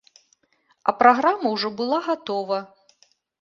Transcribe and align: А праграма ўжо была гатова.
А 0.91 0.95
праграма 1.01 1.47
ўжо 1.57 1.71
была 1.83 1.99
гатова. 2.07 2.59